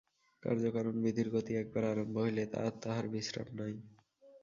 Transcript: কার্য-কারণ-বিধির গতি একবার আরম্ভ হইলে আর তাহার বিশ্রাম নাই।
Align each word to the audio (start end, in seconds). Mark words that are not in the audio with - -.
কার্য-কারণ-বিধির 0.43 1.27
গতি 1.29 1.51
একবার 1.55 1.83
আরম্ভ 1.85 2.15
হইলে 2.17 2.43
আর 2.57 2.73
তাহার 2.83 3.05
বিশ্রাম 3.13 3.49
নাই। 3.59 3.73